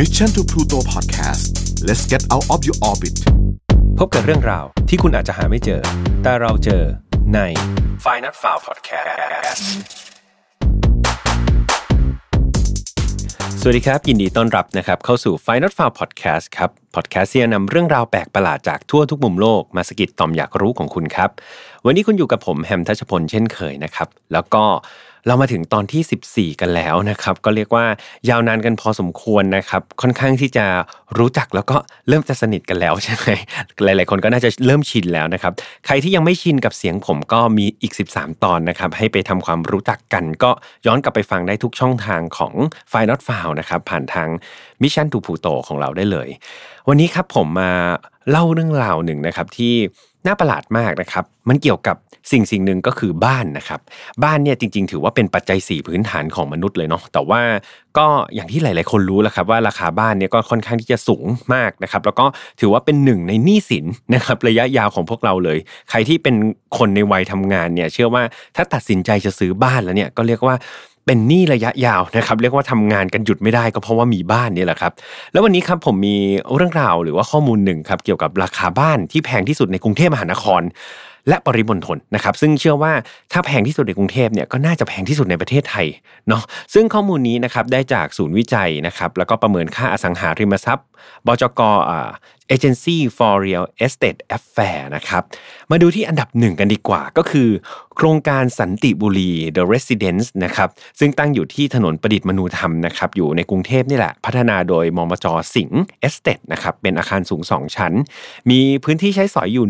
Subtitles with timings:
[0.00, 1.44] Mission to Pluto Podcast
[1.86, 3.16] let's get out of your orbit
[3.98, 5.80] พบกับเรื่องราวที่คุณอาจจะหาไม่เจอ
[6.22, 6.82] แต่เราเจอ
[7.34, 7.38] ใน
[8.04, 9.64] f i n a l f i l e Podcast
[13.60, 21.30] สวัสดีครับ ยินดีต้อนรับนะครับ เข้าสู่ Final f i l e Podcast ครับ Podcast ที่นำเรื่องราวแปลกประหลาดจากทั่วทุกมุมโลกมาสกิดต่อมอยากรู้ของคุณครับ
[21.84, 24.64] วันนี้คุณอยู่กับผมแฮมทัชพลเช่นเคยนะครับ แล้วก็
[25.26, 27.84] เรามาถึงตอนที่ 14 กันแล้วนะครับ ก็เรียกว่า
[28.28, 30.66] ยาวนานกันพอสมควรนะครับ ค่อนข้างที่จะ
[31.18, 31.76] รู้จักแล้วก็
[32.08, 33.28] เริ่มจะสนิทกันแล้วใช่ไหม
[33.84, 35.52] หลาย ๆ คนก็น่าจะเริ่มชินแล้วนะครับ
[35.86, 40.50] ใครที่ยังไม่ชินกับเสียงผมก็มีอีก 13 ตอนนะครับ ให้ไปทำความรู้จักกัน ก็
[40.86, 42.54] ย้อนกลับไปฟังได้ทุกช่องทางของ
[42.92, 44.28] f i n a l f i l e นะครับ ผ่านทาง
[44.82, 46.28] Mission to Pluto ของเราได้เลย
[46.88, 47.72] วันนี้ครับผมมา
[48.30, 49.74] เล่าเรื่องราวหนึ่งนะครับที่
[50.26, 51.96] น่าประหลาดมากนะครับ มันเกี่ยวกับ
[52.32, 53.80] สิ่งสิ่งหนึ่งก็คือบ้านนะครับ
[54.24, 57.40] บ้านเนี่ยจริง ๆ ถือว่าเป็นปัจจัย 4 พื้นฐานของมนุษย์เลยเนาะ แต่ว่า
[57.98, 62.26] ก็อย่างที่หลาย ๆ คนรู้แล้วครับว่าราคาบ้านเนี่ยก็ค่อนข้างที่จะสูงมากนะครับ แล้วก็
[62.60, 65.58] ถือว่าเป็นหนึ่งในหนี้สินนะครับระยะยาวของพวกเราเลย
[65.90, 66.34] ใครที่เป็น
[66.78, 68.22] คนในวัยทำงานเนี่ยเชื่อว่า
[68.56, 70.54] ถ้าตัดสินใจจะซื้อบ้านแล้วเนี่ยก็เรียกว่า
[71.06, 74.92] เป็นหนี้ระยะยาวนะครับเรียกว่าทำงานกันหยุดไม่ได้ก็เพราะว่ามีบ้านนี่แหละครับ
[75.32, 76.16] แล้ววันนี้ครับผมมี
[76.56, 80.62] เรื่องราวหรือว่าข้อมูลหนึ่งครับเกี่ยวกับราคาบ้านที่แพงที่สุดในกรุงเทพมหานคร
[81.28, 82.92] และปริมณฑลนะครับซึ่งเชื่อว่า
[83.32, 85.86] ถ้าแพงที่สุดในกรุงเทพเนี่ยก็น่าจะแพงที่สุดในประเทศไทย
[86.28, 86.42] เนาะ
[86.74, 90.86] ซึ่งข้อมูลนี้นะครับได้จากศูนย์วิจัยนะครับแล้วก็ประเมินค่าอสังหาริมทรัพย์
[91.26, 92.10] บจกอ่า
[92.54, 95.22] Agency for Real Estate Affair นะครับ
[95.70, 97.48] มาดูที่อันดับหนึ่งกันดีกว่าก็คือ
[97.96, 107.92] โครงการสันติบุรี The Residence นะครับ ซึ่งตั้งอยู่ที่ถนนประดิษฐ์มนูธรรมนะครับ อยู่ในกรุงเทพนี่แหละ พัฒนาโดยมมจสิงห์เอสเตดนะครับ เป็นอาคารสูง 2 ชั้น
[108.50, 109.66] มีพื้นที่ใช้สอยอยู่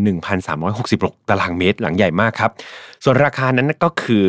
[0.59, 2.51] 1,366 ตารางเมตรหลังใหญ่มากครับ
[3.05, 4.25] ส่วนราคานั้นก็คือ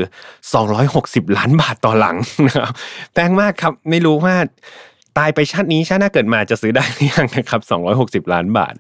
[0.66, 2.17] 260 ล้านบาทต่อหลัง
[2.48, 2.72] นะครับ
[3.14, 4.36] แพงมากครับ ไม่รู้ว่า
[5.17, 7.61] ตายไปชาตินี้ชาติหน้าเกิดมาจะซื้อได้หรือยังนะครับ
[8.28, 8.73] 260 ล้านบาท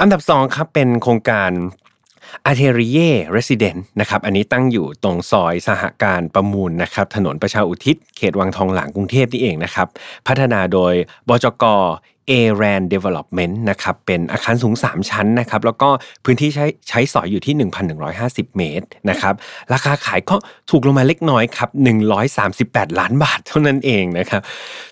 [0.00, 1.50] อันดับ2ครับเป็นโครงการ
[2.50, 9.88] a t e r i e Resident นะครับอันนี้ตั้งอยู่ตรงซอยสหการประมูลนะครับถนนประชาอุทิศเขตวังทองหลางกรุงเทพนี่เองนะครับ
[10.26, 10.94] พัฒนาโดย
[11.28, 11.64] บจก
[12.30, 15.88] a r a n Development นะครับเป็นอาคารสูง 3 ชั้นนะครับแล้วก็
[16.24, 17.54] พื้นที่ใช้ใช้สอยอยู่ที่
[18.06, 19.34] 1,150 เมตรนะครับ
[19.72, 20.36] ราคาขายก็
[20.70, 21.68] ถูกลงมาเล็กน้อยครับ
[22.34, 24.42] 138 ล้านบาทเท่านั้นเองนะครับ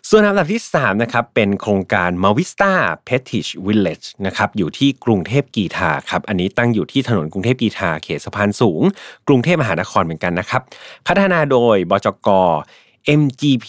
[0.08, 2.72] ส่วนอันดับที่ 3 นะครับเป็นโครงการ Mavista
[3.06, 8.82] Petich Village นะครับอยู่ที่กรุงเทพกีทาครับอันนี้ตั้งอยู่ที่ถนนกรุงเทพกีทาเขตสะพานสูง
[9.28, 10.62] กรุงเทพมหานครเหมือนกันนะครับ
[11.06, 12.30] พัฒนาโดยบจก
[13.21, 13.69] MGP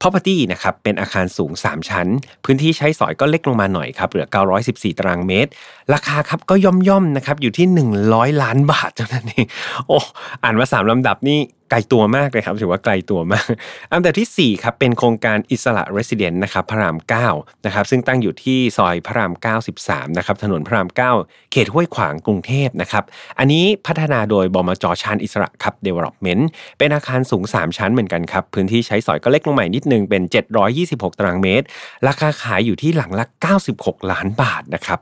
[0.00, 2.06] Property นะครับเป็นอาคารสูง 3 ชั้น
[2.44, 4.26] พื้นที่ใช้สอยก็เล็กลงมาหน่อยครับเหลือ
[4.62, 5.50] 914 ตารางเมตร
[5.92, 7.66] ราคาครับก็ย่อมๆนะครับอยู่ที่
[8.04, 9.46] 100 ล้านบาทเท่านั้นเอง
[9.86, 9.98] โอ้
[10.42, 13.50] อ่านมา 3ลำดับนี่ไกลตัวมากเลยครับถือว่าไกลตัวมาก
[13.92, 16.96] อันดับที่ 4 ครับ เป็นโครงการอิสระ Resident นะครับพระราม
[17.30, 19.32] 9นะครับซึ่งตั้งอยู่ที่ซอยพระราม
[19.74, 20.88] 93นะครับถนนพระราม
[21.18, 23.04] 9 เขตห้วยขวางกรุงเทพนะครับ
[23.38, 26.42] อันนี้พัฒนาโดยบมจชานอิสระครับ Development
[26.78, 30.22] เป็นอาคารสูง 3 ชั้นเหมือนกันครับพื้นที่ใช้สอยก็เล็กลงใหม่นิดนึงเป็น
[30.70, 31.66] 726 ตารางเมตร
[32.08, 33.24] ราคาขายอยู่ที่หลังละ
[33.68, 34.98] 96 ล้านบาทนะครับ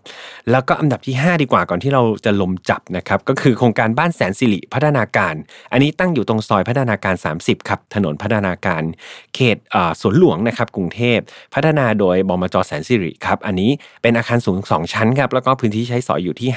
[0.50, 5.34] แล้วก็อันดับที่ 5 ดีกว่าก่อนที่เราจะลมจับนะครับก็คือโครงการบ้านแสนสิริพัฒนาการ
[5.72, 8.82] อันนี้ตั้งอยู่ตรงซอยพัฒนาการ 30 ครับ ถนนพัฒนาการ
[9.34, 9.56] เขต
[10.00, 11.18] สวนหลวงนะครับกรุงเทพ
[11.54, 13.70] พัฒนาโดยบมจแสนสิริครับ อันนี้
[14.02, 16.50] เป็นอาคารสูง 2 ชั้นครับ แล้วก็พื้นที่ใช้สอยอยู่ที่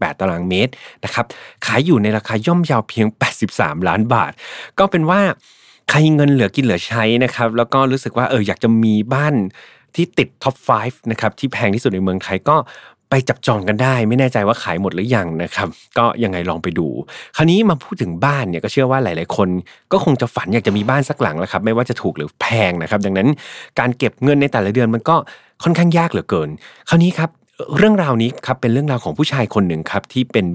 [0.00, 0.72] 548 ตารางเมตร
[1.04, 1.26] นะครับ
[1.66, 3.06] ขายอยู่ในราคาย่อมเยาวเพียง
[3.48, 4.32] 83 ล้านบาท
[4.78, 5.20] ก็เป็นว่า
[5.90, 9.34] ใครเงินเหลือกินเหลือใช้นะครับ แล้วก็รู้สึกว่าเอออยากจะมีบ้าน
[9.94, 12.56] ที่ติดท็อป 5 นะครับที่แพงที่สุดในเมืองไทยก็
[13.14, 15.68] ไปจับจองกันได้ ไม่แน่ใจว่าขายหมดหรือยังนะครับ
[15.98, 16.86] ก็ยังไงลองไปดู
[17.36, 19.48] คราวนี้มาพูดถึงบ้านเนี่ยก็เชื่อว่าหลาย ๆ คน
[19.92, 23.28] ก็คงจะฝันอยากจะมีบ้านสักหลังแล้วครับไม่ว่าจะถูกหรือแพงนะครับ ดังนั้น
[23.78, 25.16] การเก็บเงินในแต่ละเดือนมันก็
[25.62, 26.48] ค่อนข้างยากเหลือเกิน
[26.88, 27.30] คราวนี้ครับ
[27.78, 30.46] เรื่องราวนี้ครับเป็นเรื่องราวของผู้ชายคนหนึ่งครับที่เป็น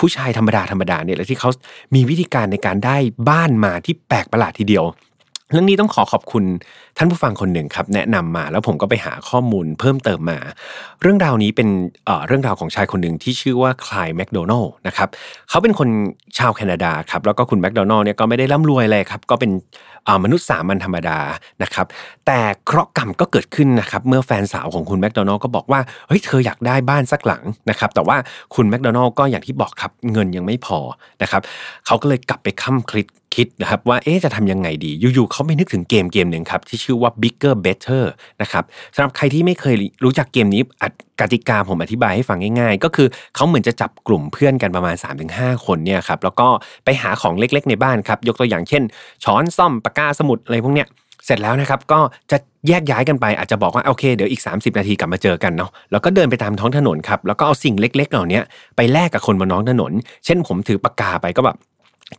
[0.00, 1.50] ผู้ชายธรรมดาธรรมดาเนี่ยแหละที่เขา
[1.94, 2.96] มีวิธีการในการได้
[3.28, 4.86] บ้านมาที่แปลกประหลาดทีเดียว
[5.52, 6.44] เรื่องนี้ต้องขอขอบคุณ
[7.02, 10.38] ท่านผู้ฟังคนหนึ่งครับแนะนำมาแล้วผมก็ไปหาข้อมูลเพิ่มเติมมา
[11.02, 11.68] เรื่องราวนี้เป็น
[12.06, 15.08] เเรื่องราวของชายคนหนึ่งที่ชื่อว่าคลายแมคโดนัลล์นะครับ
[15.48, 15.88] เขาเป็นคน
[16.38, 19.50] ชาวแคนาดาครับแล้วก็คุณแมคโดนัลล์เนี่ยก็ไม่ได้ร่ำรวยเลยครับก็เป็น
[20.24, 21.18] มนุษย์สามัญธรรมดา
[21.62, 21.86] นะครับ
[22.26, 28.16] แต่เคราะห์กรรมก็เกิดขึ้นนะครับเมื่อแฟนสาวของคุณแมคโดนัลล์ก็บอกว่าเฮ้ยเธออยากได้บ้านสักหลังนะครับแต่ว่า
[28.54, 30.78] คุณแมคโดนัลล์ก็อย่างที่บอกครับเงินยังไม่พอ
[31.22, 31.42] นะครับ
[31.86, 33.08] เขาก็เลยกลับไปค้ำคิด
[33.38, 38.04] คิดนะครับว่าเอ๊จะทำยังไงดีอยู่ๆเขาไม่นึกถึงเกมเกมหนึ่งครับที่ชื่อื่อว่า bigger better
[38.42, 38.64] นะครับ
[38.94, 40.62] สำหรับใครที่ไม่เคยรู้จักเกมนี้
[41.20, 44.96] กติกาผมอธิบายให้ฟังง่าย ๆ ก็คือเขาเหมือนจะจับกลุ่มเพื่อนกันประมาณ
[45.30, 46.48] 3-5 คนเนี่ยครับแล้วก็
[46.84, 48.82] ไปหาของเล็กๆ ในบ้านครับ ยกตัวอย่างเช่น
[49.24, 50.88] ช้อนซ่อมปากกาสมุดอะไรพวกเนี้ย
[51.26, 52.00] เสร็จแล้วนะครับก็
[52.30, 52.36] จะ
[52.68, 58.40] แยกย้ายกันไปอาจจะบอกว่าโอเคเดี๋ยวอีก 30 นาทีกลับมาเจอกันเนาะแล้วก็เดินไปตามท้องถนนครับแล้วก็เอาสิ่งเล็ก ๆ เหล่านี้
[58.76, 59.92] ไปแลกกับคนบนท้องถนน
[60.24, 61.56] เช่นผมถือปากกาไปก็แบบ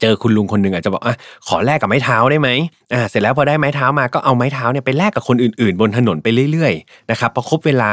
[0.02, 1.16] เจอคุณลุงคนหนึ่งอาจจะบอกอะ
[1.48, 2.50] ขอแลกกับไม้เท้าได้ไหม
[2.94, 7.92] อ่าเสร็จแล้วพอได้ไม้เท้ามาก็เอาไม้เท้าเนี่ยไปแลกกับคนอื่น ๆ บนถนนไปเรื่อยๆนะครับพอครบเวลา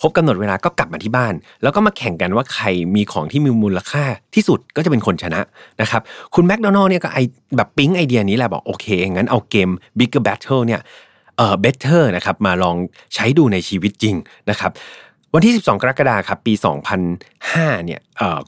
[0.00, 4.04] ครบกำหนดเวลาก็กลับมาที่บ้าน แล้วก็มาแข่งกันว่าใครมีของที่มีมูลค่า
[4.34, 5.40] ที่สุดก็จะเป็นคนชนะ
[5.80, 6.02] นะครับ
[6.34, 7.18] คุณแมคโดนัลล์เนี่ยก็ไอ
[7.56, 9.68] แบบปิ๊งไอเดียนี้แหละบอกโอเคงั้นเอาเกม
[9.98, 10.80] Bigger Battle เนี่ย
[11.36, 12.76] เอ่อ better นะครับมาลอง
[13.14, 14.14] ใช้ดูในชีวิตจริง
[14.50, 14.72] นะครับ
[15.34, 16.52] วันที่ 12 กรกฎาคมครับปี
[17.18, 18.00] 2005เนี่ย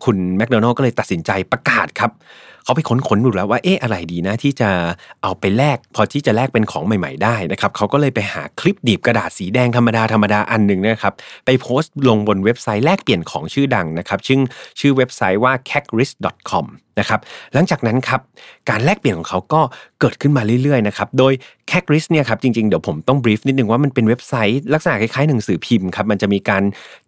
[0.05, 2.11] คุณแมคโดนัลล์ก็เลยตัดสินใจประกาศครับ
[2.71, 4.71] เขาไปค้นๆดูแล้วว่าเอ๊ะอะไรดีนะที่จะ
[5.23, 11.15] เอาไปแลกพอที่จะแลกเป็นของใหม่ ๆ ได้นะครับเขาก็เลยไปหาคลิปดีบกระดาษสีแดงธรรมดาธรรมดาอันหนึ่งนะครับ
[11.45, 14.41] ไปโพสต์ลงบนเว็บไซต์แลกเปลี่ยนของชื่อดังนะครับชื่อ
[14.81, 16.67] ชื่อเว็บไซต์ว่า cacris.com
[17.01, 17.21] นะครับ
[17.55, 18.21] หลังจากนั้นครับ
[18.71, 19.61] การแลกเปลี่ยนของเขาก็
[20.01, 21.33] เกิดขึ้นมาเรื่อยๆนะครับโดย
[21.71, 26.63] c a c r i s เนี่ยครับจริงๆ เดี๋ยวผมต้องบรีฟนิดนึงว่ามันเป็นเว็บไซต์ลักษณะคล้ายๆหนังสือพิมพ์ครับมันจะมีการ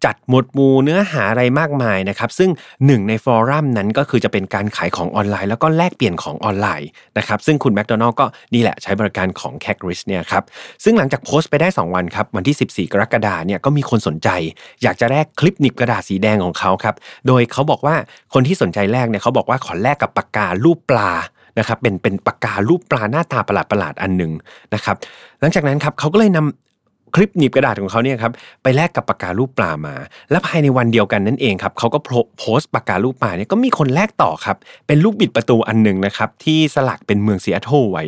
[0.05, 2.49] จัดหมวดหมู่เนื้อหาอะไรมากมายนะครับซึ่ง
[2.85, 10.43] หนึ่งในฟอรัมนั้นก็คือจะเป็นการขายของออนไลน์ แล้วก็แลกเปลี่ยนของออนไลน์นะครับซึ่งคุณแมคโดนัลล์ก็นี่แหละใช้บริการของ c a c r i s เนี่ยครับ
[10.83, 14.29] ซึ่งหลังจากโพสต์ไปได้ 2 วันครับวันที่ 14 กรกฎาเนี่ยก็มีคนสนใจ
[14.83, 16.95] อยากจะแลกคลิปหนีบกระดาษสีแดงของเขาครับ
[17.27, 17.95] โดยเขาบอกว่า
[18.33, 21.11] คนที่สนใจแลกเนี่ยเขาบอกว่าขอแลกกับปากการูปปลา
[21.59, 24.31] นะครับเป็นเป็นปากการูปปลาหน้าตาประหลาดประหลาดอันหนึ่ง
[24.73, 24.95] นะครับ
[25.39, 26.47] หลังจากนั้นครับเขาก็เลยนำ
[27.17, 28.33] คลิปหนีบกระดาษของเขาเนี่ยครับ
[28.63, 29.95] ไปแลกกับปากการูปปลามา
[30.31, 31.99] และภายในวันเดียวกันนั่นเองครับเขาก็
[32.37, 34.57] โพสต์ปากการูปปลาเนี่ยก็มีคนแลกต่อครับ
[34.87, 38.03] เป็นลูกบิดประตูอันหนึ่งนะครับที่สลักเป็นเมืองซีแอตเทิลไว้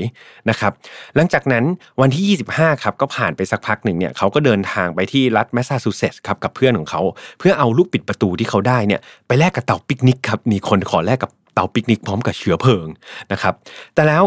[0.50, 0.72] นะครับ
[1.16, 1.64] หลังจากนั้น
[2.02, 7.02] วันที่ 25ครับก็ผ่านไปสักพักหนึ่งเนี่ยเขาก็เดินทางไปที่รัฐแมสซาชูเซตส์ครับกับเพื่อนของเขา
[7.40, 12.88] เพื่อเอาลูกบิดประตูที่เขาได้เนี่ยไปแลกกับเตาปิกนิกครับมีคนขอแลกกับ เตาปิกนิกพร้อมกับเชื้อเพลิง
[13.32, 13.54] นะครับ
[13.96, 14.24] แต่แล้ว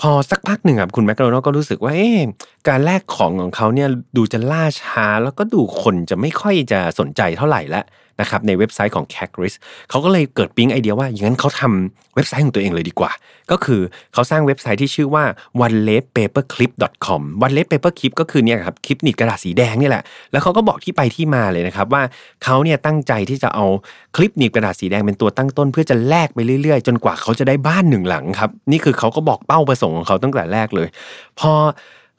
[0.00, 2.10] พอสักพักหนึ่งครับคุณแมคโดนัลก็รู้สึกว่าเอ้
[2.68, 7.84] การแลกของของเขาเนี่ยดูจะล่าช้า แล้วก็ดูคนจะไม่ค่อยจะสนใจเท่าไหร่แล้ว
[8.20, 9.54] นะครับในเว็บไซต์ของ c a c r i s
[9.90, 13.10] เขาก็เลยเกิดปิ๊งไอเดียว่าอย่างนั้นเขาทำเว็บไซต์ของตัวเองเลยดีกว่า
[13.50, 13.80] ก็คือ
[14.12, 15.24] เขาสร้างเว็บไซต์ที่ชื่อว่า
[15.64, 16.72] one l e p paper clip
[17.06, 20.02] com one l e p paper clip ก็คือเนี่ยครับคลิปหนีบกระดาษสีแดงนี่แหละ
[20.32, 22.02] แล้วเขาก็บอกที่ไปที่มาเลยนะครับว่า
[22.44, 23.66] เขาเนี่ยตั้งใจที่จะเอา
[24.16, 30.88] คลิปหนีบกระดาษสีแดงเป็นตัวตั้งต้น เพื่อจะแลกไปเรื่อยๆ จนกว่าเขาจะได้บ้านหนึ่งหลังครับนี่คือเขาก็บอกเป้าประสงค์ของเขาตั้งแต่แรกเลย
[31.40, 31.52] พอ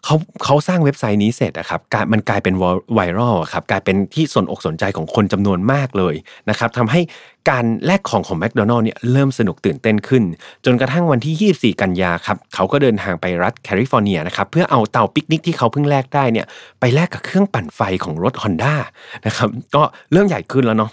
[0.05, 2.55] เขาเขาสร้างเว็บไซต์นี้เสร็จอะครับการมันกลายเป็น
[2.93, 6.15] ไวรัลครับกลายเป็นที่สนอกสนใจของคนจำนวนมากเลย
[6.49, 7.01] นะครับทำให้
[7.49, 10.23] การแลกของของแมคโดนัลล์เนี่ยเริ่มสนุกตื่นเต้นขึ้น
[10.65, 16.45] จนกระทั่งวันที่ 24 กันยาครับเขาก็เดินทางไปรัฐแคลิฟอร์เนียนะครับเพื่อเอาเตาปิกนิกที่เขาเพิ่งแลกได้เนี่ย
[16.79, 18.75] ไปแลกกับเครื่องปั่นไฟของรถ Honda
[19.25, 19.81] นะครับก็
[20.11, 20.91] เรื่องใหญ่ขึ้นแล้วเนาะ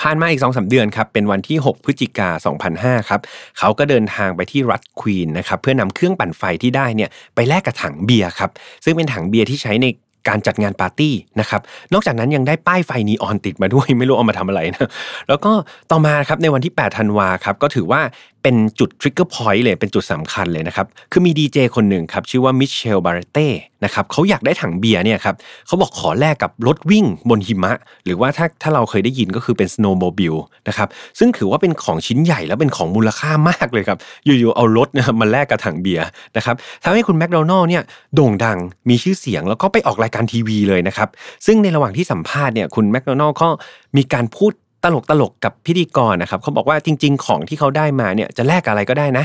[0.00, 2.28] ผ่านมาอีก2อสเดือนครับเป็นวันที่ 6 พฤศจิกา
[2.68, 3.20] 2005ครับ
[3.58, 8.50] เขาก็เดินทางไปที่รัฐควีนนะครับเพื่อนำเครื่องปั่นไฟที่ได้เนี่ยไปแลกกับถังเบียร์ครับ
[8.84, 9.86] ซึ่งเป็นถังเบียร์ที่ใช้ใน
[10.28, 11.60] การจัดงานปาร์ตี้นะครับ
[11.92, 14.88] นอกจากนั้นยังได้ป้ายไฟนีออนติดมาด้วยไม่รู้เอามาทำอะไรนะ
[15.28, 15.52] แล้วก็
[15.90, 18.00] ต่อมาครับในวันที่ 8 ธันวาครับก็ถือว่า
[18.48, 23.48] เป็นจุด trigger point เลยเป็นจุดสำคัญเลยนะครับ คือมีดีเจคนหนึ่งครับ ชื่อว่ามิเชลบาร์เต้
[23.84, 25.34] นะครับเขาอยากได้ถังเบียร์เนี่ยครับ
[25.66, 27.72] เขาบอกขอแลกกับรถวิ่งบนหิมะ
[28.04, 30.34] หรือว่าถ้าถ้าเราเคยได้ยินก็คือเป็น snowmobile
[30.68, 36.06] นะครับซึ่งถือว่าเป็นของชิ้นใหญ่แล้วเป็นของมูลค่ามากเลยครับ อยู่ๆเอารถนะมาแลกกับถังเบียร์
[36.36, 36.54] นะครับ
[36.84, 37.82] ทำให้คุณแมคโดนัลล์เนี่ย
[38.14, 38.58] โด่งดัง
[38.88, 41.08] มีชื่อเสียงแล้วก็ไปออกรายการทีวีเลยนะครับ
[41.46, 43.48] ซึ่งในระหว่างที่สัมภาษณ์เนี่ยคุณแมคโดนัลล์ก็
[43.96, 44.52] มีการพูด
[44.84, 49.24] ตลกตลกกับพิธีกรนะครับเขาบอกว่าจริง ๆ ของที่เขาได้มาเนี่ยจะแลกอะไรก็ได้นะ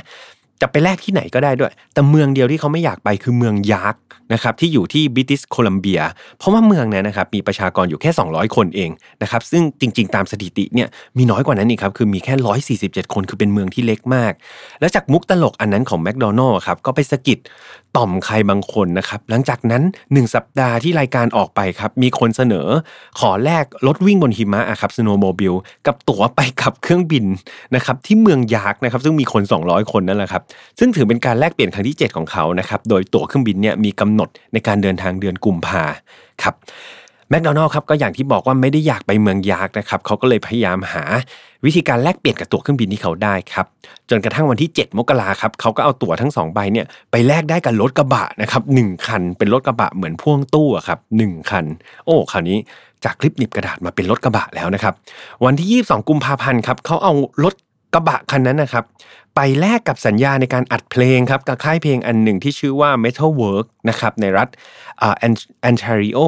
[0.62, 4.02] จะไปแลกที่ไหนก็ได้ด้วย แต่เมืองเดียวที่เขาไม่อยากไปคือเมืองยาร์
[4.34, 6.02] นะครับที่อยู่ที่บิติสโคลัมเบีย
[6.38, 8.90] เพราะว่าเมืองนั้นนะครับมีประชากรอยู่แค่ 200 คนเอง
[9.22, 12.34] นะครับซึ่งจริง ๆ ตามสถิติเนี่ยมีน้อยกว่านั้นอีกครับคือมีแค่
[12.88, 14.34] 147 คนคือเป็นเมืองที่เล็กมาก
[14.80, 17.40] แล้วจากมุกตลกอันนั้นของแมคโดนัลล์ครับก็ไปสะกิด
[17.98, 22.68] ต่อมใครบางคนนะครับหลังจากนั้น 1 สัปดาห์ที่รายการออกไปครับมีคนเสนอ
[23.20, 25.54] ขอแลกรถวิ่งบนหิมะครับสโนว์โมบิล
[25.88, 27.26] กับตั๋วไปกับเครื่องบิน
[27.76, 30.44] นะครับที่เมืองยาร์นะครับซึ่งมีคน 200 คนนั่นแหละครับ
[30.80, 35.84] ซึ่งถือเป็นการแลกเปลี่ยนครั้งที่ 7 ของเขานะครับโดยตั๋วเครื่องบินเนี่ยมีกำหนดในการเดินทางเดือนกุมภา
[36.44, 36.56] ครับ
[37.30, 41.04] แมคโดนัลล์ครับก็อย่างที่บอกว่าไม่ได้อยากไปเมืองยากนะครับเขาก็เลยพยายามหา
[41.66, 43.66] วิธีการแลกเปลี่ยนกับตั๋วเครื่องบินที่เขาได้ครับ
[44.10, 51.66] จนกระทั่งวันที่ 7 มกราครับเขาก็เอาตั๋วทั้ง2ใบเนี่ยไปแลกได้กับรถกระบะนะครับหคัน เป็นรถกระบะเหมือนพ่วงตู้ครับหคัน
[52.06, 52.58] โอ้คราวนี้
[53.04, 54.94] จากคลิปหนิบกระดาษมาเป็นรถกระบะแล้วนะครับ
[55.46, 57.54] วันที่ 22 กุมภาพันธ์ครับเขาเอารถ
[57.94, 58.86] กระบะคันนั้นนะครับ
[59.36, 64.48] ไปแลกกับสัญญาในการอัดเพลงครับกับค่ายเพลงอันหนึ่งที่ชื่อว่า Metal Work นะครับในรัฐ
[65.00, 66.20] แอนทาริโอ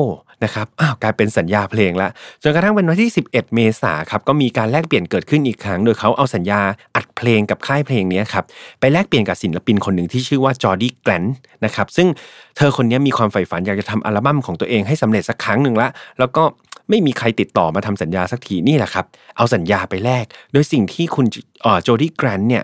[0.43, 2.09] นะครับอ้าวกลายเป็นสัญญาเพลงละ
[2.43, 6.61] จนกระทั่งวันที่ 11 เมษาครับก็มีการแลกเปลี่ยนเกิดขึ้นอีกครั้ง โดยเขาเอาสัญญา
[6.95, 8.43] อัดเพลงกับค่ายเพลงนี้ครับ
[8.79, 11.23] ไปแลกเปลี่ยนกับศิลปินคนหนึ่งที่ชื่อว่าจอร์ดี้แกลน
[11.65, 12.07] นะครับซึ่ง
[12.57, 15.87] เธอคนนี้มีความใฝ่ฝันอยากจะทำอัลบั้มของตัวเองให้สำเร็จสักครั้งหนึ่งละ
[16.19, 16.43] แล้วก็
[16.89, 19.05] ไม่มีใครติดต่อมาทำสัญญาสักทีนี่แหละครับ
[19.37, 21.25] เอาสัญญาไปแลกโดยสิ่งที่คุณ
[21.83, 22.63] โจดี้แกรนเนี่ย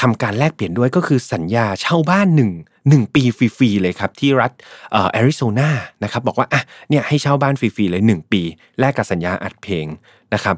[0.00, 2.50] ทำการแลกเปลี่ยนด้วยก็คือสัญญาเช่าบ้านหนึ่ง
[2.88, 4.52] หนึ่งปีฟรีๆเลยครับ ที่รัฐ
[5.12, 5.70] แอริโซนา
[6.04, 8.42] นะครับบอกว่าอะเนี่ยให้เช่าบ้านฟรีๆเลย 1 ปี
[8.80, 9.86] แลกกับสัญญาอัดเพลง
[10.34, 10.56] นะครับ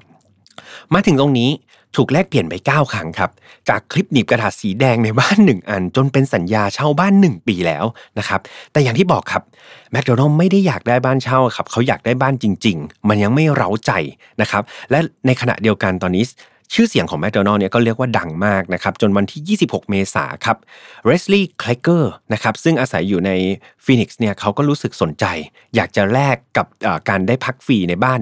[0.94, 1.50] มาถึงตรงนี้
[1.96, 3.30] ถูกแลกเปลี่ยนไป 9 ครั้งครับ
[3.68, 7.84] จากคลิปหนีบกระดาษสีแดงในบ้าน 1 อัน จนเป็นสัญญาเช่าบ้าน 1 ปีแล้ว
[8.18, 8.40] นะครับ
[8.72, 9.42] แต่อย่างที่บอกครับ
[9.92, 13.92] แมคโดนัลไม่ได้อยากได้บ้านเช่าครับเขาอยากได้บ้านจริง ๆ มันยังไม่เร้าใจ
[14.40, 16.24] นะครับ และในขณะเดียวกันตอนนี้
[16.74, 20.56] ชื่อเสียงของแมคโดนัลล์เนี่ยก็เรียกว่าดังมากนะครับ จนวันที่ 26 เมษาครับ
[21.06, 23.30] เรสลีย์คลเกอร์นะครับซึ่งอาศัยอยู่ใน
[23.84, 25.24] ฟีนิกซ์เนี่ยเขาก็รู้สึกสนใจ
[25.74, 26.66] อยากจะแลกกับ
[27.08, 28.20] การได้พักฟรีในบ้าน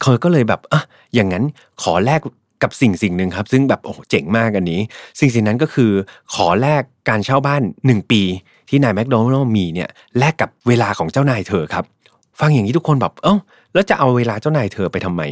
[0.00, 0.82] เขาก็เลยแบบอะ
[1.14, 1.44] อย่างนั้น
[1.82, 2.20] ขอแลก
[2.62, 4.80] กับสิ่งสิ่งหนึ่งครับ ซึ่งแบบโอ้เจ๋งมากอันนี้
[5.20, 5.90] สิ่งสิ่งนั้นก็คือ
[6.34, 8.22] ขอแลกการเช่าบ้าน 1 ปี
[8.68, 9.88] ที่นายแมคโดนัลล์มีเนี่ย
[10.18, 11.84] แลกกับเวลาของเจ้านายเธอครับ
[12.40, 13.34] ฟังอย่างนี้ทุกคนแบบเอ้า
[13.74, 15.22] แล้วจะเอาเวลาเจ้านายเธอไปทำไม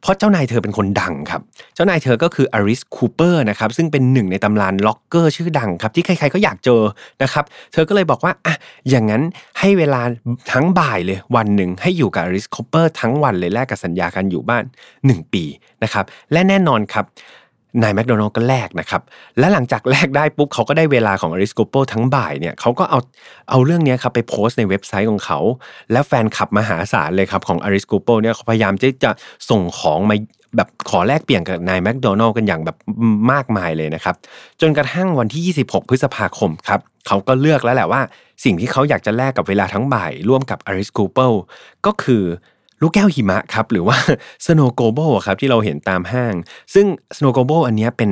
[0.00, 1.40] เพราะเจ้านายเธอเป็นคนดังครับ
[1.74, 6.82] เจ้านายเธอก็คือ Alice Cooper นะครับซึ่งเป็นหนึ่งในตำนานร็อกเกอร์ชื่อดังครับที่ใครๆก็อยากเจอ
[7.22, 8.54] นะครับ เธอก็เลยบอกว่าอะ
[8.90, 9.22] อย่างนั้น
[9.58, 10.00] ให้เวลา
[10.52, 14.64] ทั้งบ่ายเลยวันหนึ่งให้อยู่กับ Alice Cooper ทั้งวันเลยแลกกับสัญญาการอยู่บ้าน
[15.02, 15.44] 1 ปี
[15.82, 17.04] นะครับและแน่นอนครับ
[17.82, 19.02] นายแมคโดนัลก็แลกนะครับ
[19.38, 22.98] และหลังจากแลกได้ปุ๊บเขาก็ได้เวลาของ Alice Cooper ทั้งบ่ายเนี่ยเขาก็เอา
[23.50, 25.38] เอาเรื่องนี้ครับไปโพสต์ในเว็บไซต์ของเขา
[25.92, 29.10] และแฟนคลับมหาศาลเลยครับของ Alice Cooper เนี่ยเขาพยายามที่จะ
[29.50, 30.16] ส่งของมา
[30.56, 32.76] แบบขอแลกเปลี่ยนกับนายแมคโดนัลกันอย่างแบบ
[33.32, 34.14] มากมายเลยนะครับ
[34.60, 38.00] จนกระทั่งวันที่ 26 พฤษภาคมครับเขาก็เลือกแล้วแหละว่า
[38.44, 41.18] สิ่งที่เขาอยากจะแลกกับเวลาทั้งบ่าย ร่วมกับอริสโกโป
[41.86, 42.24] ก็คือ
[42.82, 43.96] ลูกแก้วหิมะครับหรือว่า
[44.44, 46.34] Snow g l o b a l ครับที่เราเห็นตามห้าง
[46.74, 48.10] ซึ่ง Snow g l o b a l อันนี้เป็น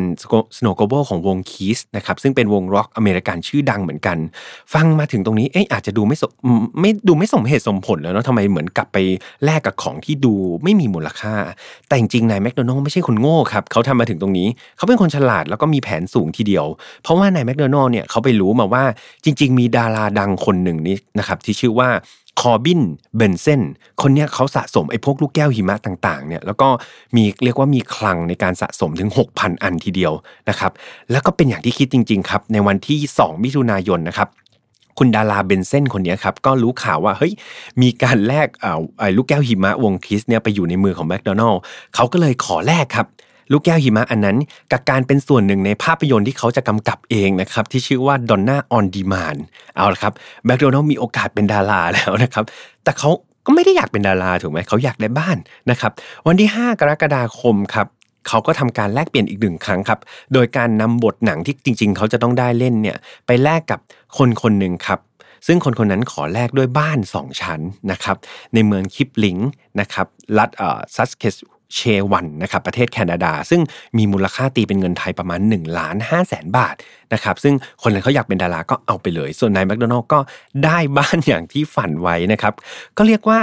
[0.59, 4.19] Snow g l o b a l ของวงคีสนะครับซึ่งเป็นวงร็อกอเมริกันชื่อดังเหมือนกัน
[4.75, 6.17] ฟังมาถึงตรงนี้เอ๊ะอาจจะดูไม่
[6.81, 8.99] ไม่ดูไม่สมเหตุสมผลแล้วเนาะทำไมเหมือนกลับไป
[9.45, 11.35] แลกกับของที่ดูไม่มีมูลค่า
[11.89, 16.67] แต่จริงๆนายแมคโดนัลไม่ใช่คนโง่ครับเขาทำมาถึงตรงนี้ เขาเป็นคนฉลาดแล้วก็มีแผนสูงทีเดียว
[17.03, 18.85] เพราะว่านายแมคโดนัลเนี่ยเขาไปรู้มาว่า
[19.25, 21.91] จริง ๆ มีดาราดังคนหนึ่งนี้นะครับที่ชื่อว่า
[22.41, 22.83] คอบิน
[23.17, 23.63] เบนเซน
[24.03, 26.69] คนนี้เขาสะสมไอ้พวกลูกแก้วหิมะต่างๆเนี่ยแล้วก็
[27.17, 30.13] มีเรียกว่ามีคลังในการสะสมถึง 6,000 อันทีเดียว
[30.49, 30.73] นะครับ
[31.11, 34.29] แล้วก็เป็นอย่างที่คิดจริงๆครับในวันที่ 2 มิถุนายนนะครับ
[34.99, 37.33] คุณดาราเบนเซนคนนี้ครับก็รู้ข่าวว่าเฮ้ย
[37.83, 38.49] มีการแลก
[38.99, 41.61] ไอ้ลูกแก้วหิมะวงคริสเนี่ยไปอยู่ในมือของแมคโดนัลล์
[41.95, 43.07] เขาก็เลยขอแลกครับ
[43.51, 44.37] ลูกแก้วหิมะอันนั้น
[44.73, 49.39] กับการเป็นส่วนหนึ่งในภาพยนตร์ที่เขาจะกำกับเองนะครับที่ชื่อว่า Donna on Demand
[49.77, 50.13] เอาละครับ
[50.45, 52.45] แบ็คโดนัลมีโอกาสเป็นดาราแล้วนะครับ
[52.85, 53.11] แต่เขา
[53.47, 55.37] ก็ไม่ได้อยากเป็นดาราถูกไหมเขาอยากได้บ้าน
[55.71, 55.93] นะครับ
[56.27, 57.87] วันที่ 5 กรกฎาคมครับ
[58.29, 60.01] เขาก็ทำการแลกเปลี่ยนอีกหนึ่งครั้งครับ
[60.35, 63.81] โดยการนำบทหนังที่จริง ๆ เขาจะต้องได้เล่นเนี่ยไปแลกกับ
[64.19, 65.01] คนคนหนึ่งครับ
[65.47, 67.61] ซึ่งคนคนนั้นขอแลกด้วยบ้าน 2 ชั้น
[67.93, 68.17] นะครับ
[68.55, 69.37] ในเมืองคิปลิง
[69.81, 70.07] นะครับ
[70.39, 70.51] รัฐ
[70.97, 71.37] ซัสเคส
[71.75, 71.81] เช
[72.13, 73.61] วันนะครับประเทศแคนาดา ซึ่ง
[73.99, 76.75] มีมูลค่าตีเป็นเงินไทยประมาณ1ล้าน5แสนบาท
[77.13, 80.19] นะครับซึ่งคนนั้นเขาอยากเป็นดาราก็เอาไปเลย ส่วนนายแมคโดนัลก็
[80.65, 82.55] ได้บ้านอย่างที่ฝันไว้นะครับ
[82.97, 83.39] ก็เรียกว่า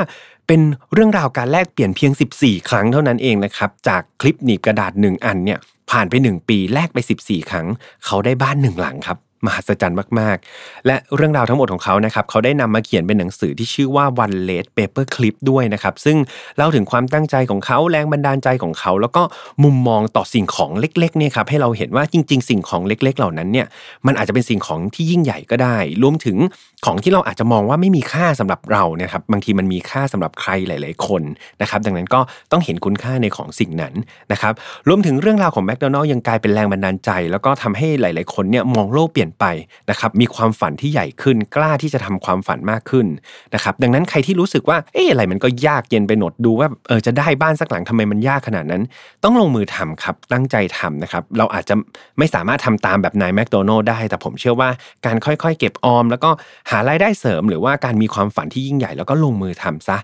[0.48, 0.62] เป็น
[0.94, 5.60] เรื่องราวการแลกเปลี่ยนเพียง 14 ครั้งเท่านั้นเองนะครับจากคลิปหนีบกระดาษ 1 อันเนี่ย
[5.92, 7.68] ผ่านไป 1 ปีแลกไป 14 ครั้ง
[8.06, 16.18] เขาได้บ้านหนึ่งหลังครับ มหัศจรรย์มากๆ และเรื่องราวทั้งหมดของเขานะครับเขาได้นำมาเขียนเป็นหนังสือที่ชื่อว่า One Late Paper Clip ด้วยนะครับซึ่ง
[16.58, 19.24] เล่าถึงความตั้งใจของเขาแรงบันดาลใจของเขา แล้วก็
[19.64, 23.68] มุมมองต่อสิ่งของเล็กๆเนี่ยครับให้เราเห็นว่าจริง ๆ สิ่งของเล็ก ๆ เหล่านั้นเนี่ย
[24.06, 26.38] มันอาจจะเป็นสิ่งของที่ยิ่งใหญ่ก็ได้ รวมถึง
[26.86, 31.22] ของที่เราอาจจะมองว่าไม่มีค่าสำหรับเราเนี่ยครับบางทีมันมีค่าสำหรับใครหลาย ๆ คน
[31.62, 32.20] นะครับดังนั้นก็
[32.52, 33.94] ต้องเห็นคุณค่าในของสิ่งนั้น
[34.32, 34.54] นะครับ
[34.88, 39.46] รวมถึงเรื่องราวของแมคโดนัลล์ยังกลายเป็นแรงบันดาลใจ แล้วก็ทำให้หลาย ๆ คนเนี่ยมองโลกเปลี่ยนไป
[39.90, 43.08] นะครับมีความฝันที่ใหญ่ขึ้น กล้าที่จะทำความฝันมากขึ้น
[43.54, 48.84] นะครับดังนั้นใครที่รู้สึกว่าเอ๊ะอะไรมันก็ยากเย็นไปหนดดูว่าเออจะได้บ้านสักหลังทำไมมันยากขนาดนั้น
[49.24, 51.76] ต้องลงมือทำครับตั้งใจทำนะครับเราอาจจะ
[52.18, 54.70] ไม่สามารถทำตามแบบนายแมคโดนัลได้ แต่ผมเชื่อว่า
[55.06, 56.30] การค่อยๆ เก็บออม แล้วก็
[56.70, 59.98] หารายได้เสริม หรือว่าการมีความฝันที่ยิ่งใหญ่แล้วก็ลงมือทำซะ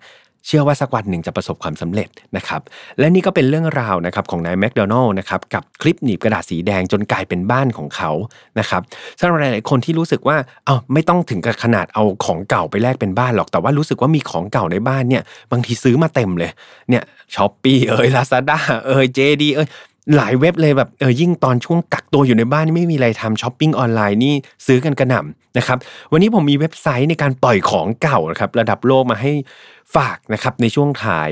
[0.46, 2.62] เชื่อว่าสักวันหนึ่งจะประสบความสำเร็จนะครับ
[3.00, 8.12] และนี่ก็เป็นเรื่องราวนะครับของนายแมคโดนัลล์นะครับกับคลิปหนีบกระดาษสีแดงจนกลายเป็นบ้านของเขา
[8.60, 8.82] นะครับ
[9.20, 16.52] สำหรับหลายๆคนที่รู้สึกว่าเอาไม่ต้องถึงกับขนาดเอาของเก่าไปแลกเป็นบ้านหรอกแต่ว่ารู้สึกว่ามีของเก่าในบ้านเนี่ยบางทีซื้อมาเต็มเลย
[16.90, 17.04] เนี่ย
[17.36, 19.68] Shopee เอ่ยลาซาด้าเอ่ย JD เอ่ย
[20.16, 24.36] หลายเว็บเลยแบบเออยิ่งตอนช่วงกักตัวอยู่ในบ้านไม่มีอะไรทำช้อปปิ้งออนไลน์นี่
[24.66, 25.78] ซื้อกันกระหน่ำนะครับ
[26.12, 29.32] วันนี้ผมมีเว็บไซต์ในการปล่อยของเก่านะครับระดับโลกมาให้
[29.96, 31.32] ฝากนะครับในช่วงขาย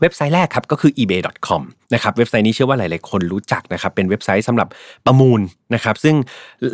[0.00, 1.62] เว็บไซต์แรกครับก็คือ ebay.com
[1.94, 4.68] นะครับเว็บไซต์นี้เชื่อว่าหลาย ๆ คนรู้จักนะครับเป็นเว็บไซต์สำหรับ
[5.06, 5.40] ประมูล
[5.74, 6.16] นะครับซึ่ง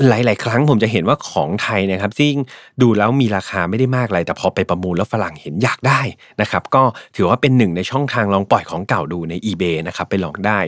[0.08, 2.34] หลาย ๆ ครั้งผมจะเห็นว่าของไทยนะครับซึ่ง
[2.82, 6.00] ดูแล้วมีราคาไม่ได้มากอะไรแต่พอไปประมูลแล้วฝรั่งเห็นอยากได้
[6.40, 6.82] นะครับก็
[7.16, 10.60] ถือว่าเป็นหนึ่งในช่องทางลองปล่อยของเก่าดูใน eBay นะครับไปลองได้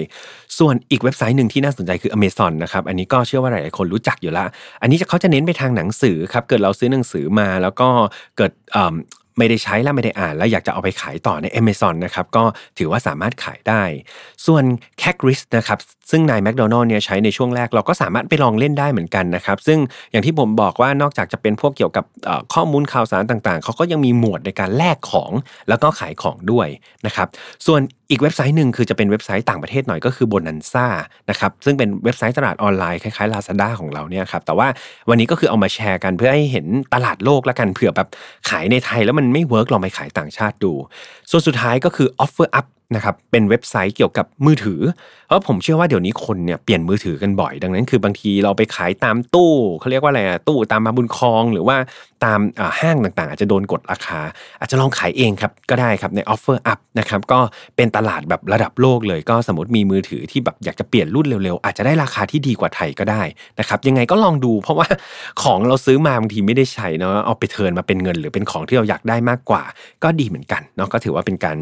[0.59, 4.49] ส่วนอีกเว็บไซต์หนึ่งที่น่าสนใจคือ Amazon นะครับอันนี้ก็เชื่อว่าหลาย ๆ คนรู้จักอยู่ล้ว
[4.83, 7.89] อันนี้เขาจะเน้นไปทางหนังสือครับเกิดเราซื้อหนังสือมาแล้วก็
[8.37, 8.53] เกิด
[9.39, 12.45] ไม่ได้ใช้และไม่ได้อ่าน แล้วอยากจะเอาไปขายต่อใน Amazon นะครับก็
[12.79, 13.83] ถือว่าสามารถขายได้
[14.47, 14.65] ส่วน
[15.03, 15.79] c a c r i s นะครับ
[16.11, 19.79] ซึ่งนายแมคโดนัลล์เนี่ยใช้ในช่วงแรกเราก็สามารถไปลองเล่นได้เหมือนกันนะครับซึ่ง
[20.11, 22.05] อย่างที่ผมบอกว่านอกจากจะเป็นพวกเกี่ยวกับ
[22.55, 25.31] ข้อมูลข่าวสารต่างๆ เขาก็ยังมีหมวดในการแลกของ
[25.69, 26.69] แล้วก็ขายของด้วย
[27.07, 27.29] นะครับ
[27.67, 30.87] ส่วนอีกเว็บไซต์หนึ่งคือจะเป็นเว็บไซต์ต่างประเทศหน่อยก็คือ Bonanza
[31.31, 34.69] นะครับซึ่งเป็นเว็บไซต์ตลาดออนไลน์คล้ายๆ Lazada ของเราเนี่ยครับแต่ว่า
[35.09, 38.09] วันนี้ก็คือเอามาแชร์กันเพื่อให้เห็นตลาดโลกแล้วกันเผื่อแบบ
[38.49, 40.73] ขายในไทยแล้วมันไม่ work ลองไปขายต่างชาติดู
[41.31, 44.81] ส่วนสุดท้ายก็คือ OfferUp นะครับเป็นเว็บไซต์เกี่ยวกับมือถือ
[45.27, 51.77] เพราะผมเชื่อว่าเดี๋ยวนี้คนเนี่ยเปลี่ยนมือถือกันบ่อย ดังนั้นคือบางทีเราไปขายตามตู้เขาเรียกว่าอะไรอะตู้ตามมาบุญคลอง หรือว่า
[52.25, 52.41] ตาม
[52.81, 54.21] ห้างต่างๆ อาจจะโดนกดราคา
[54.61, 57.41] อาจจะลองขายเองครับก็ได้ครับใน Offer Up นะครับก็
[57.77, 63.23] เป็นตลาดแบบระดับโลกเลย ก็สมมติมีมือถือที่แบบอยากจะเปลี่ยนรุ่นเร็วๆ อาจจะได้ราคาที่ดีกว่าไทยก็ได้
[63.59, 64.89] นะครับยังไงก็ลองดู เพราะว่า
[65.43, 69.63] ของเราซื้อมาบางทีไม่ได้ใช้เนาะเอาไปเทินมาเป็นเงิน หรือเป็นของที่เราอยากได้มากกว่า
[70.03, 71.57] ก็ดีเหมือนกันเนาะก็ถือว่าเป็นการ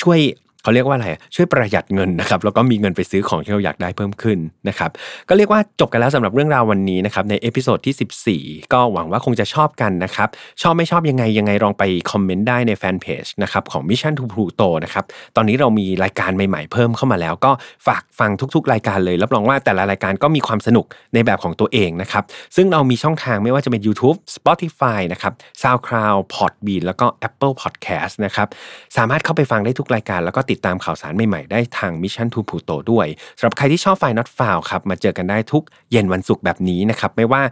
[0.00, 0.20] ช่วย
[0.62, 4.38] เขาเรียกว่าอะไรช่วยประหยัดเงินนะครับแล้วก็มีเงินไปซื้อของที่เราอยากได้เพิ่มขึ้น
[4.68, 4.90] นะครับ
[5.28, 10.28] ก็เรียกว่าจบกันแล้วสำหรับเรื่องราววันนี้นะครับใน episode ที่ 14 ก็หวังว่าคงจะชอบกันนะครับ
[10.62, 15.04] ชอบไม่ชอบยังไงยังไงลองไปคอมเมนต์ได้ในแฟนเพจนะครับของ Mission to Pluto นะครับ
[15.36, 17.52] ตอนนี้เรามีรายการใหม่ๆเพิ่มเข้ามาแล้ว ก็
[17.86, 22.24] ฝากฟังทุก ๆ รายการเลยรับรองว่าแต่ละรายการก็มีความสนุกในแบบของตัวเองนะครับ
[22.56, 28.48] ซึ่งเรามีช่องทางไม่ว่าจะเป็น YouTube Spotify นะครับ SoundCloud Podbean แล้วก็ Apple Podcast นะครับ
[28.96, 33.06] สามารถเข้าไปฟังได้ทุกรายการแล้วก็ติดตามข่าวสารใหม่ ๆ ได้ทาง Mission to Pluto ด้วย
[33.38, 37.42] สำหรับใครที่ชอบไฟ Not f o u ครับมาเจอกันได้ทุกเย็นวันศุกร์แบบนี้นะครับไม่ว่า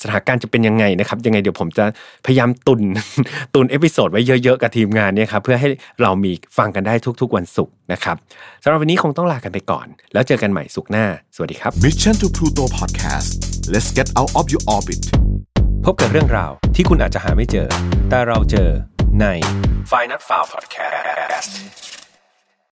[0.00, 1.84] สถานการณ์จะเป็นยังไงนะครับยังไงเดี๋ยวผมจะ
[2.26, 2.80] พยายามตุน
[3.54, 5.68] ตุน episode ไว้เยอะๆกับทีมงานเนี่ยครับเพื่อให้
[6.02, 8.16] เรามีฟังกันได้ทุกๆวันศุกร์นะครับ
[8.62, 13.30] สำหรับวันนี้คงต้องลากันไปก่อน แล้วเจอกันใหม่ศุกร์หน้า สวัสดีครับ Mission to Pluto Podcast
[13.72, 15.02] let's get out of your orbit
[15.84, 17.68] พบกับเรื่องราวที่คุณอาจจะหาไม่เจอ
[18.08, 18.70] แต่เราเจอ
[19.20, 19.26] ใน
[19.90, 21.50] f i n a l f i l e Podcast